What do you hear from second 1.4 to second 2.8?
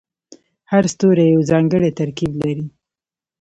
ځانګړی ترکیب لري.